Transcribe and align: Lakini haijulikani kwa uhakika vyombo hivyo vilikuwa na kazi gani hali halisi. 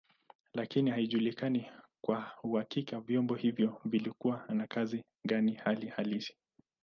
Lakini 0.53 0.89
haijulikani 0.91 1.65
kwa 2.01 2.31
uhakika 2.43 2.99
vyombo 2.99 3.35
hivyo 3.35 3.81
vilikuwa 3.85 4.45
na 4.49 4.67
kazi 4.67 5.03
gani 5.25 5.53
hali 5.53 5.87
halisi. 5.87 6.33